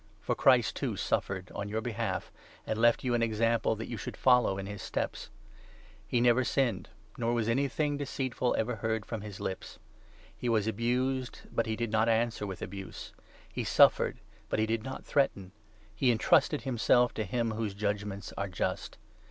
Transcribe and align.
For 0.19 0.33
Christ, 0.33 0.75
too, 0.75 0.97
suffered— 0.97 1.51
on 1.53 1.69
your 1.69 1.79
behalf— 1.79 2.31
and 2.65 2.79
left 2.81 3.03
you 3.03 3.13
an 3.13 3.21
example, 3.21 3.75
that 3.75 3.87
you 3.87 3.97
should 3.97 4.17
follow 4.17 4.57
in 4.57 4.65
his 4.65 4.81
steps. 4.81 5.29
He' 6.07 6.19
never 6.21 6.43
sinned, 6.43 6.89
nor 7.19 7.33
was 7.33 7.47
anything 7.47 7.97
deceitful 7.97 8.53
22 8.55 8.59
ever 8.61 8.75
heard 8.77 9.05
from 9.05 9.21
his 9.21 9.39
lips.' 9.39 9.77
He 10.35 10.49
was 10.49 10.65
abused, 10.65 11.41
but 11.51 11.67
he 11.67 11.75
did 11.75 11.91
not 11.91 12.05
23 12.05 12.19
answer 12.19 12.47
with 12.47 12.63
abuse; 12.63 13.13
he 13.53 13.63
suffered, 13.63 14.17
but 14.49 14.57
he 14.57 14.65
did 14.65 14.81
not 14.81 15.05
threaten; 15.05 15.51
he 15.93 16.11
entrusted 16.11 16.61
himself 16.63 17.13
to 17.13 17.23
him 17.23 17.51
whose 17.51 17.75
judgements 17.75 18.33
are 18.35 18.49
just. 18.49 18.97